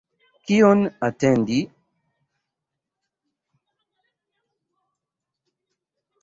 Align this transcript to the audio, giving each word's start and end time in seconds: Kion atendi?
Kion 0.51 0.79
atendi? 1.07 1.59